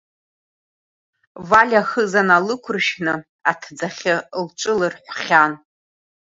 Валиа 1.49 1.81
ахыза 1.85 2.21
налықәыршәны 2.27 3.13
аҭӡахьы 3.51 4.15
лҿы 4.45 4.73
лырҳәхьан. 4.79 5.53